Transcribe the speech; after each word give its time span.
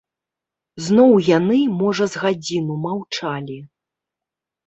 Зноў 0.85 1.11
яны, 1.37 1.59
можа, 1.83 2.07
з 2.13 2.23
гадзіну 2.23 2.73
маўчалі. 2.85 3.59